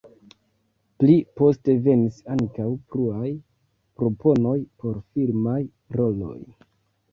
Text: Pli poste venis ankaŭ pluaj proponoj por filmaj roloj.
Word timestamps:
Pli 1.01 1.17
poste 1.39 1.75
venis 1.87 2.17
ankaŭ 2.37 2.67
pluaj 2.95 3.29
proponoj 4.01 4.57
por 4.83 4.99
filmaj 5.13 5.61
roloj. 6.01 6.39